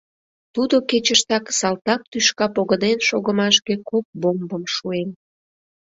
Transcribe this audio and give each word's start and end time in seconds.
Тудо 0.53 0.75
кечыштак 0.89 1.45
салтак 1.59 2.01
тӱшка 2.11 2.45
погынен 2.55 2.99
шогымашке 3.07 3.75
кок 3.89 4.05
бомбым 4.21 4.63
шуэн. 4.75 5.09